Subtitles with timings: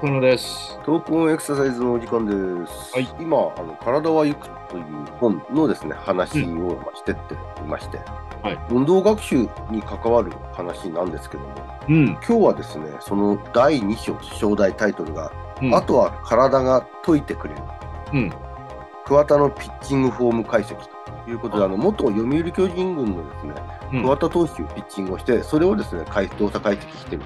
[0.00, 0.80] 中野です。
[0.86, 2.32] トークオンエクササイズのお時間で
[2.72, 2.94] す。
[2.94, 4.84] はい今、あの、体は行くという
[5.18, 7.98] 本のですね、話をまあしてっていまして、
[8.42, 11.54] はい運動学習に関わる話なんですけども、
[11.86, 12.06] うん。
[12.06, 15.30] 今日はですね、その第2章、章題タイトルが、
[15.60, 17.60] うん、あとは体が解いてくれる。
[18.14, 18.32] うん。
[19.06, 23.54] 桑田のピッチングフォーム解析ということで、あの、元読売巨人軍のですね、
[23.92, 24.02] うん。
[24.02, 27.22] 桑田投手ピッチングをして、それをですね、解動作解析してる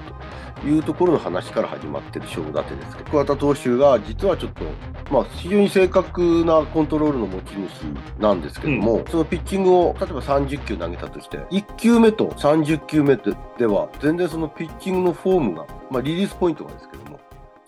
[0.61, 4.65] というところの話から始まってる章立てですけど、桑田投手が実はちょっと、
[5.11, 13.17] まあ、非常に正確なコントロールの持ち主なんですけども、そのピッチングを例えば30球投げたとして、1球目と30球目
[13.57, 17.19] では、全然そのピッチングのフォームが、まあ、リリースポイントがですけども、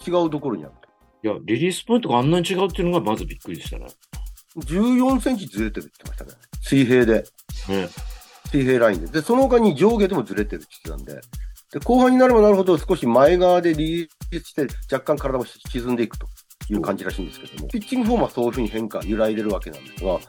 [0.05, 0.86] 違うところにあると。
[1.23, 3.87] いや、リリースポイントがあんなに違うっていうのがまずびっくりしたね。
[4.57, 6.41] 14センチずれてるって言ってましたね。
[6.61, 7.23] 水平で。
[7.69, 7.89] ね。
[8.51, 9.07] 水平ラインで。
[9.07, 11.21] で、その他に上下でもずれてるって言ってたんで、
[11.71, 16.27] で、後半になればなるほど少し前側でリリースして若干体も沈んでいくと
[16.69, 20.19] いう感じらしいんですけども、ピッチングフォームはそういうふうに変化、揺らいでるわけなんですが、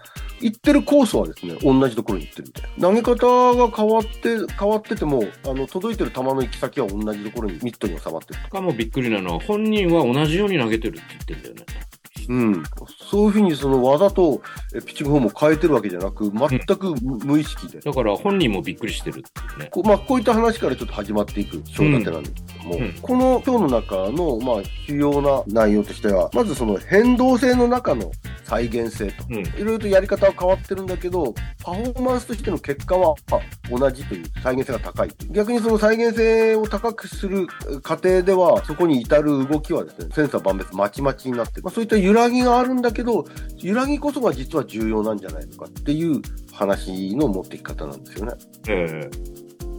[0.40, 2.88] 行ってるコースはですね、同じところに行ってるみたいな。
[2.88, 8.46] 投げ方が変わって、変わってても、あの、届いてる球の行き先は同じところにミットに収まってると。
[8.46, 11.88] しかもびっくりなのは、本人は同じように投げてるって言ってんだよね。
[12.28, 12.62] うん、
[13.10, 14.42] そういうふうにその技と
[14.74, 19.68] えピッチングフォームを変えてるわけじゃなく、全く無無意識で、だから本人もびっくりしてるっていうね。
[19.70, 28.10] こうまあ、こういった話からちょっと始まっていく章立てなんですけども、うんうんこの今日の中の、まあ、主要な内容としては、まずその変動性の中の
[28.48, 29.24] 再現性と。
[29.30, 29.38] うん。
[29.40, 35.10] いろいろとやり方は変わってるんだけど、パフォーマンスとしての結果はあ同じという再現性が高い。
[35.30, 37.46] 逆にその再現性を高くする
[37.82, 41.62] 過程では、そこに至る動きはですね、センサー万別まちまちになってる。
[41.62, 43.26] まあ、そういった揺らぎがあるんだけど、
[43.58, 48.32] 揺らぎこそが実は重要なんじゃないのかっていう話の持っていき方なんですよね。
[48.68, 49.10] え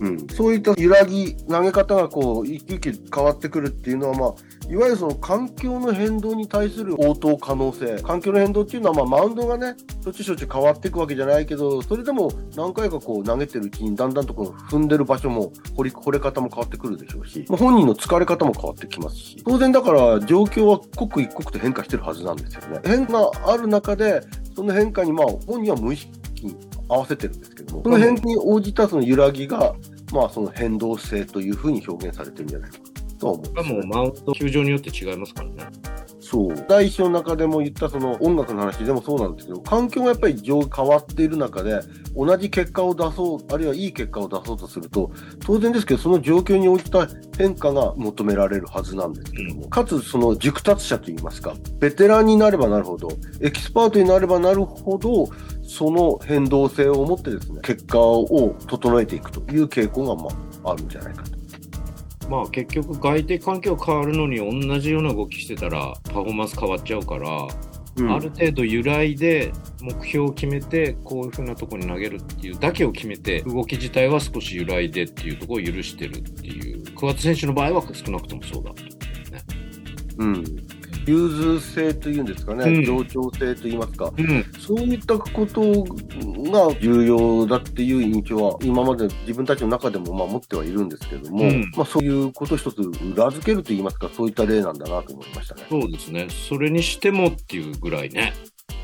[0.01, 4.33] うん、そういった揺らぎ、投げ方がこう一気に変わってくるっていうのは、まあ、
[4.71, 19.17] いわゆるその環境の変動に対する応答可能性、環境の変動っていうのは、まあ、マウンドがね、しょっちゅうしょっちゅう変わっていくわけじゃないけど、それでも何回かこう投げてるうちに、だんだんとこの踏んでる場所も、掘り掘れ方も変わってくるでしょうし、まあ、本人の疲れ方も変わってきます。
[19.17, 22.79] し、当然だから状況は刻一刻と変化してるはずなんですよね。
[22.85, 24.21] 変化がある中で、
[24.55, 26.11] その変化にまあ本人は無意識
[26.45, 26.55] に
[26.87, 29.75] 合わせてるんですけども、その変化に応じたその揺らぎが、
[30.11, 32.77] まあその変動性というふうに表現されてるんじゃないか
[33.19, 33.53] とは思うんえ。
[33.53, 33.87] です、しかもね。
[33.87, 35.67] マウンド、球場によって違いますからね。
[36.21, 36.65] そう。
[36.67, 41.79] 第一章の中でも言ったその音楽の話でもそうなんですけど、環境がやっぱり上変わっている中で、
[42.15, 45.11] 同じ結果を出そう、あるいはいい結果を出そうとすると、
[45.43, 53.09] 当然ですけど、その状況に応じた変化が求められるはずなんですけども、かつその熟達者といいますか、ベテランになればなるほど、
[53.41, 55.29] エキスパートになればなるほど、
[55.69, 60.31] その変動性を持ってですね、結果を整えていくという傾向がま
[60.63, 61.31] ああるんじゃないかと。
[62.27, 67.47] まあ結局外的環境変わるのに同じような動きしてたらパフォーマンス変わっちゃうから、
[67.97, 78.89] うんある程度揺らいで目標を決めてこういうふうなところに投げるっていうだけを決めて動き自体は少し揺らいでっていうところを許してるっていう桑田選手の場合は少なくともそうだと、ね。
[80.19, 80.43] うん。
[81.09, 85.61] 融通性というんですかね、うん協調性といいますか、うん、そういったこと
[86.51, 95.63] が重要だっていう印象は、今まで自分たちの中でもまあ持ってはいるんですけれども、うんまあ、そういうこと一つ裏付けるといいますか、そういった例なんだなと思いましたね。
[95.69, 96.27] そうですね。
[96.29, 98.33] それにしてもっていうぐらいね。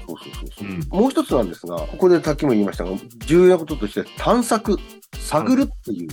[0.07, 2.91] そうそうそうそううんもう一つなんですが、ここでさっきも言いましたが、
[3.25, 4.77] 重要なこととして探索、
[5.17, 6.09] 探るっていう。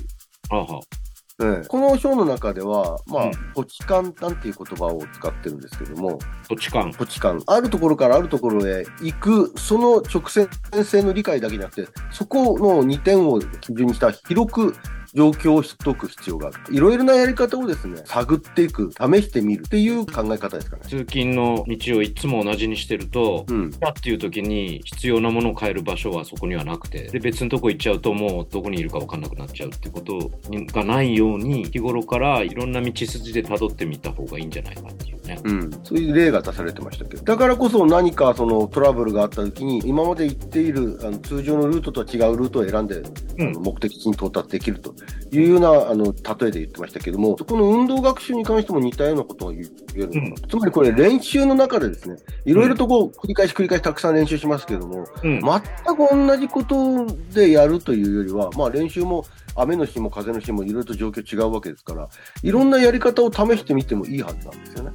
[0.48, 1.01] はあはあ
[1.40, 6.92] ええこの章の中では、まあうん、土地勘なんていう言葉を使ってるんですけども、土地勘。
[6.92, 7.42] 土地勘。
[7.46, 10.48] あるところからあるところへ行く、その直線
[10.84, 14.76] 性の理解だけじゃなくて、そこの2点を基準にした広く
[15.14, 16.74] 状況を知っておく必要がある。
[16.74, 20.82] いろいろなやり方をですね、探っていく、試してみるっていう考え方ですかね。
[20.84, 23.70] 通勤の道をいつも同じにしてると、うん。
[23.70, 35.40] だっていう時に必要なものを変える場所はそこにはなくてで別のとこ行っちゃうともうどこにいるか分かんなくなっちゃうってことにがないように日頃からいろんな道筋で辿ってみた方がいいんじゃないかっていうね。
[35.44, 43.02] うん、そういう例が出されてましたけど、だからこそ何かそのトラブルがあった時に、今まで行っているあの通常のルートとは違うルートを選んで、
[43.38, 44.94] うん目的地に到達できると
[45.32, 49.64] いうようなあの例えで言ってましたけども、そこの運動学習に関しても似たようなことが言
[49.94, 55.40] えるのかな、つまりこれ、練習の中でですね、いろいろとこう繰り返し繰り返したくさん練習しますけども、うん。
[55.40, 59.24] 全く同じことでやるというよりは、まあ、練習も
[59.56, 62.08] 雨の日も風の日もいろいろと状況違うわけですから、
[62.42, 64.91] いろんなやり方を試してみてもいいはずなんですよね。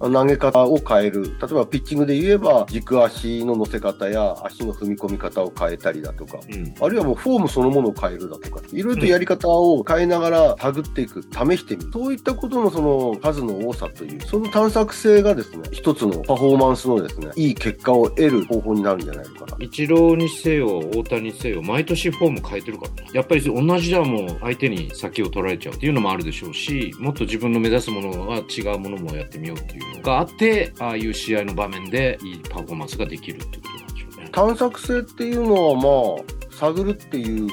[0.00, 1.24] 投げ方を変える。
[1.24, 6.74] 例えばピッチングで言えば、軸足の乗せ方や足の踏み込み方を変えたりだとか、うん。
[6.80, 11.90] あるいはもうフォームそのものを変えるだとか、いろいろとやり方を変えながら探っていく、試してみる。
[11.92, 19.56] そういったことのその数の多さという、その探索性がですね、一つのパフォーマンスのですね、いい結果を得る方法になるんじゃないのかな。
[19.60, 23.10] イチローにせよ、大谷にせよ、毎年フォーム変えてるからね。
[23.12, 34.28] やっぱり同じじゃもう相手に先を取られちゃうっていうのもあるでしょうし、もっと自分の目指すものは違うものもやってみようっていうのがあって、ああいう試合の場面でいいパフォーマンスができるってことなんでしょうね。
[34.30, 37.48] 探索性っていうのはまあ、探るっていう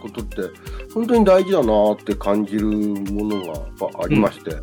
[0.00, 0.36] ことって、
[0.94, 4.60] 本当に大事だなって感じるものがやっぱありまして、うん。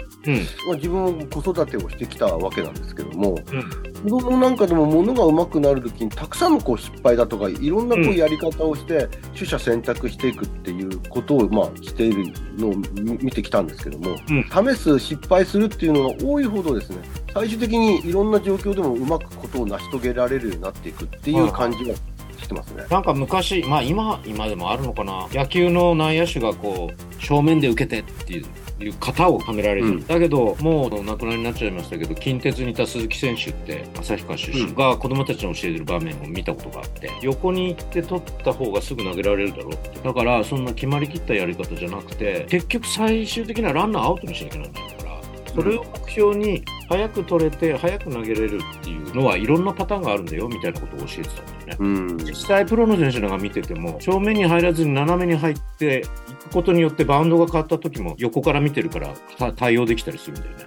[0.67, 3.92] まあ、自分も子育てをしてきたわけなんですけども、うん。
[4.03, 16.97] 子供なんかでも物が上手くなるときにたくさんのこう失敗だとかいろんなこううんやり方をして取捨選択していくっていうことをまあしているのを見見てきたんですけども、試す失敗するっていうのが多いほどですね
[17.33, 21.95] 最終的にいろんな状況でもうまくことを成し遂げられるようになっていくっていう感じが
[22.43, 22.85] してますね。
[22.89, 25.27] なんか昔、まあ今、今でもあるのかな。
[25.31, 28.45] 野球の内野手がこう、正面で受けてっていう。
[28.83, 30.07] いう型をはめられる、うん。
[30.07, 39.99] だけどもうお亡くなりになっちゃいましたけど近鉄にいた鈴木選手って旭川出身が子供たちに教えてる場面を見たことがあって横に行って取った方がすぐ投げられるだろうって。
[39.99, 45.21] だからそんな決まりきったやり方じゃなくて結局最終的にはランナーアウトにしなきゃならないから
[45.53, 51.77] それを目標に早く取れて早く投げれるっていうのはいろんなパターンがあるんだよみたいなことを教えてたんだよね。
[51.79, 60.65] うん実際プロの選手なんか見てても正面に入らずに斜めに入っていくことによってバウンドが変わった時も横から見てるからた対応できたりするんだよね。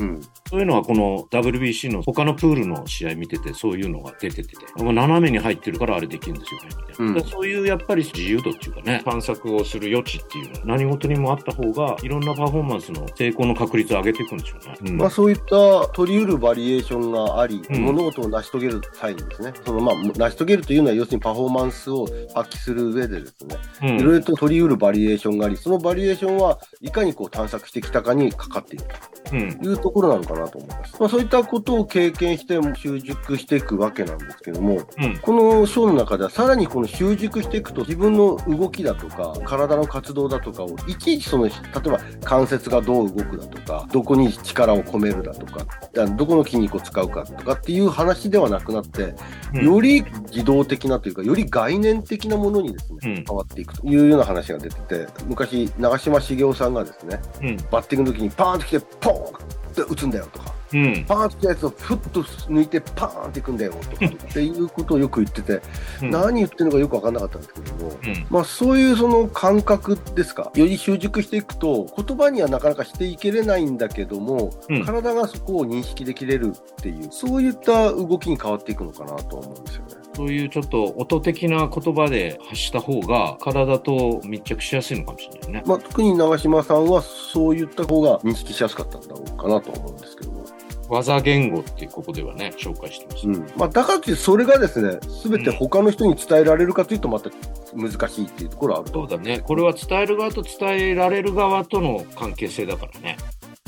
[0.00, 0.20] うん
[0.50, 6.66] そういうのはこの WBC の他のプールの試合見ててそういうのが出てて斜めに入ってるからあれできるんですよね。
[6.68, 14.74] みたいな、うんそういうやっぱり自由度っていうかね探索をする余地っていうの何事にもあった方がいろんなパフォーマンスの成功の確率を上げていくんでしょうね。
[14.80, 14.96] うん。
[14.98, 24.00] まあ、そういった取り得るバリエーションがあり、うん物事を成し遂げる際にですね、そのまあ成し遂げるというのは要するにパフォーマンスを発揮する上でですね、うん。
[24.00, 28.84] いろいろと取り得るバリエーションがあり、そのバリエーションはいかにこう探索してきたかにかかっている
[29.32, 29.58] うん。
[29.58, 30.96] というところなのかなと思います。
[31.00, 35.18] まあ、そういったことを経験して習熟していくわけなんですけども、うん。
[35.18, 49.14] この章の中ではさらにこの習熟していくと自分の動きだとか体の活動だとかをいちいちその例えば関節がどう動くだとかどこに力を込めるだとかだどこの筋肉を使うかとかっていう話ではなくなって、
[49.54, 49.64] うん。
[49.64, 53.24] より自動的なというかより概念的なものにですね、うん。
[53.26, 57.56] 変わっていくというような話が出てて昔長嶋茂雄さんがですねうん。
[57.70, 59.50] バッティングの時にパーンと来てポーン
[59.82, 61.04] って打つんだよとかうん。
[61.04, 65.60] パーンと来たやつをふっと抜いてパーンっていくんだよとかっていうことをよく言ってて、
[66.02, 66.10] うん。
[66.10, 68.26] 何言ってるのかよく分かんなかったんですけども、うん。
[68.30, 70.52] まあ、そういうその感覚ですか？
[70.54, 74.84] より習熟していくと言葉にはなかなかしていけれないんだけども、うん。
[74.84, 79.94] 体がそこを認識できれるっていうそういった動きに変わっていくのかなとは思うんですよね。
[80.20, 85.62] そういうちょっと音的な言葉で発した方が体と密着しやすいのかもしれないね。
[85.64, 90.44] まあ、特に長嶋さんはそういった方が認識しやすかったんだろうかなと思うんですけども。
[90.90, 93.26] 技言語ってここではね、紹介してます。
[93.26, 97.30] うんまあ、だからそれがですね、すべて他の人に伝えられるかというとまた
[97.74, 99.40] 難しいっていうところはあるとそうだね。
[99.40, 103.16] これは伝える側と伝えられる側との関係性だからね。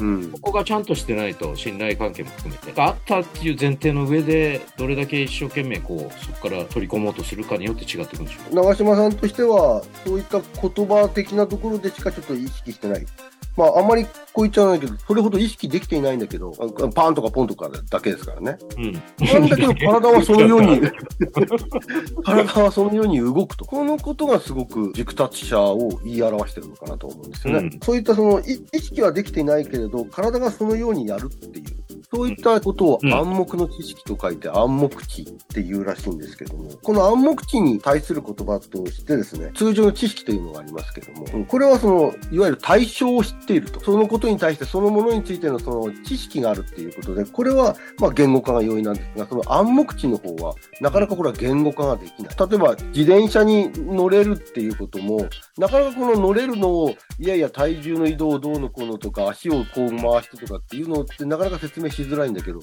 [0.02, 2.80] うんここがちゃんとしてないと信頼関係も含めて。
[2.80, 13.06] あったっていう前提の上で、どれだけ一生懸命こう、そこから取り込もうとするかによって違ってくるんでしょ長嶋さんとしては、そういった言葉的なところでしかちょっと意識してない。
[13.56, 18.58] まあ、あんまりこう言っちゃわないけど、それほど意識できていないんだけど、あパンとかポンとかだけですからね。
[18.76, 18.80] う。
[18.80, 18.92] うん。
[18.92, 20.80] なんだけど、体はそのように、
[22.24, 23.64] 体はそのように動くと。
[23.66, 27.70] このことがすごく熟達者を言い表してるのかなと思うんですよね。
[27.72, 31.82] うんそういったそのい意識はできていないけれど、体がそのようにやるっていう。
[32.14, 43.80] そういったことをうん暗黙の知識と書いて暗黙知っていうらしいんですけども、この暗黙知に対する言葉としてですね、通常の知識というのがありますけども、うんこれはその、いわゆる対象を知っていると。
[43.80, 52.48] そのことに対してそのものについてのその知識があるっていうことで、これはまあ言語化が容易なんですが、その暗黙知の方は、なかなかこれは言語化ができない。
[52.48, 62.60] 例えば、自転車に乗れるっていうことも、なかなかこの乗れるのを、いやいや体重の移動をどうのこうのとか、足をこう回してとかっていうのってなかなか説明しづらいんだけど、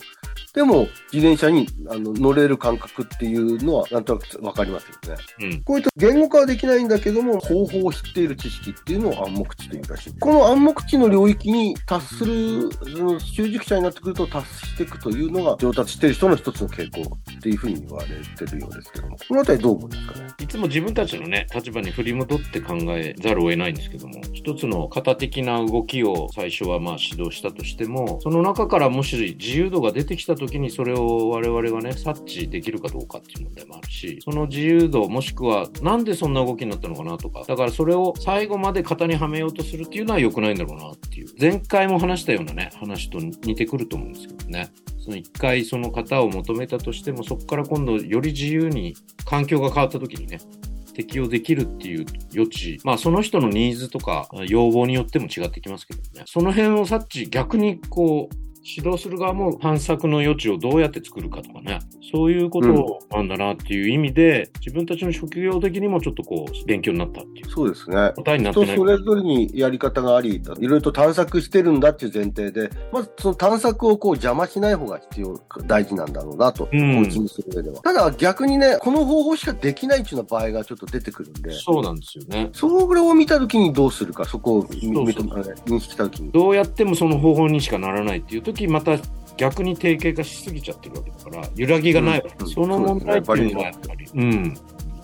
[0.53, 5.21] でも、自転車にあの乗れる感覚っていうのは、なんとなくわかりますよね。
[5.41, 5.63] うん。
[5.63, 10.19] こういった言語化はできないんだけども、方法を知っている知識っていうのを暗黙知というらしい。
[10.19, 18.07] この暗黙知の領域に達する、その習熟者になってくると達していくというのが上達している人の一つの傾向っていうふうに言われ
[18.45, 20.27] てるようですけども、このあたりどう思うんですかね？
[20.39, 44.69] いつも自分たちのね、立場に振り戻って考えざるを得ないんですけども、一つの型的な動きを最初はまあ指導したとしても、その中からもし自由度が出てきた時にそれを我々がね、察知できるかどうかっていう問題もあるし、その自由度もしくはなんでそんな動きになったのかなとか、だからそれを最後まで型にはめようとするっていうのは良くないんだろうなっていう、前回も話したようなね、話と似てくると思うんですけどね。
[44.99, 50.39] その一回その方を求めたとしても、そこから今度より自由に環境が変わった時にね、
[50.93, 56.23] 適用できるっていう余地、まあその人のニーズとか要望によっても違ってきますけどね。
[56.25, 61.79] その辺を察知、逆にこう、指導する側も探索の余地をどうやって作るかとかね、
[62.11, 67.49] そういうことなんだなっていう意味で、うん、自分たちの職業的にもちょっとこう、勉強になったっていう。
[67.49, 68.11] そうですね。
[68.15, 68.65] 答えになって。
[68.65, 77.81] 人それぞれにやり方があり、いろいろと探索してるんだっていう前提で、まずその探索をこう邪魔しない方が必要、大事なんだろうなと、コーチングする上では。
[77.81, 81.51] ただ逆にね、この方法しかできないっていうような場合がちょっと出てくるんで。
[81.51, 82.49] そうなんですよね。
[82.53, 86.31] それを見たときにどうするか、そこを認識したときに。
[86.31, 88.97] どうやってもその方法にしかならないっていうとき、また
[89.37, 94.57] 逆に定型化しすぎちゃってるわけだから、揺らぎがないうん、その問題っていうのはやっぱり、うん、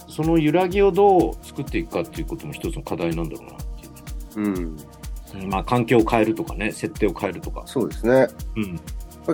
[0.08, 3.58] その揺らぎをどう作っていくかっていうことも一つの課題なんだろうなっ
[4.34, 4.48] ていう。
[4.48, 5.50] うん。
[5.50, 7.64] まあ、環境を変えるとかね、設定を変えるとか。
[7.66, 8.28] そうですね。
[8.56, 8.80] うん。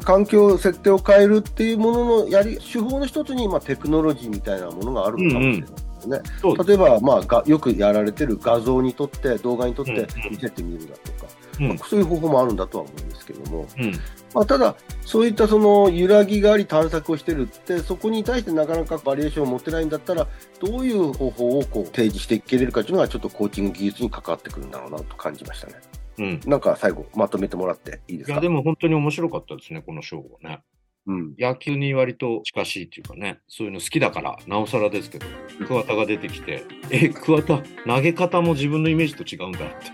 [0.02, 5.68] 環境、設定を変えるっていうもののやり、手法の一つに、まあ、テクノロジーみたいなものがあるのかもしれ
[6.08, 6.20] ない。
[6.20, 6.20] ね、
[6.66, 13.92] 例えば、まあ、がよくやられてる画像にとって、動画にとって見せてみるだとか、うん、まあ、そういう方法もあるんだとは思うんですけども、うん、
[14.34, 20.28] まあ、ただ、そういったその揺らぎがあり探索をしてるって、そこに対してなかなかバリエーションを持ってないんだったら、
[20.60, 25.74] どういう方法をこう提示していけれるかというのが、ちょっとコーチング技術に関わってくるんだろうなと感じましたね。
[26.18, 28.34] うん、なんか最後、まとめてもらっていいですか？
[28.34, 30.62] いや、でも本当に面白かったですね、このショーはね。
[31.08, 35.26] うん、野球に割と近しいっていうかね、そういうの好きだから、なおさらですけど、
[35.68, 39.92] 桑田が出てきて、え、桑田、投げ方も自分のイメージと違うんだって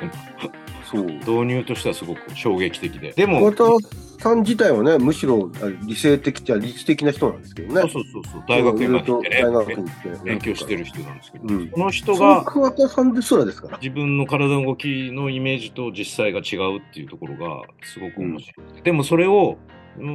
[0.90, 3.12] そう導入としてはすごく衝撃的で。
[3.12, 3.88] でも、桑田
[4.20, 5.52] さん自体はね、むしろ
[5.86, 7.82] 理性的じゃ理知的な人なんですけどね。
[7.82, 13.78] そうそうそう大学院まで行ってね、大学に行って勉強してる人なんですけど、うん、その人が、桑田さんですらですから。
[13.78, 18.68] 自分の体の動きのイメージと実際が違うっていうところがすごく面白い。
[18.78, 19.58] うん、でもそれを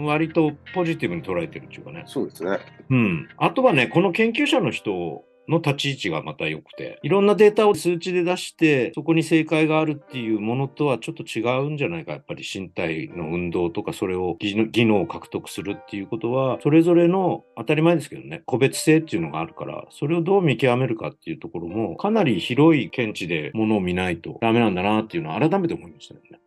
[0.04, 2.04] 割とポジティブに捉えてるっていうかね。
[2.06, 2.58] そうですね。
[2.90, 3.28] うん。
[3.36, 12.12] あとはね、この研究者の人の立ち位置がまた良くて、いろんなデータを数値で出して、そこに正解があるっていうものとはちょっと違うんじゃないか。
[12.12, 26.38] やっぱり身体の運動とか、それを技能を獲得するっていうことは、それぞれの当たり前ですけどね、個別性っていうのがあるから、それをどう見極めるかっていうところも、かなり広い見地でものを見ないとダメなんだなっていうのは改めて思いましたよね。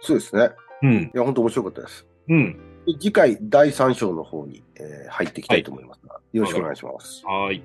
[0.00, 0.50] そうですね。
[0.82, 0.94] うん。
[0.94, 2.06] いや、本当面白かったです。
[2.28, 2.71] うん。
[2.86, 7.24] 次回第3章の方に、えー、入っていきたいと思いますが、はい、よろしくお願いします。
[7.24, 7.62] はい。